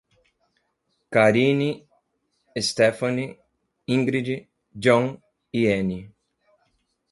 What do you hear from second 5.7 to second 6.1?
Any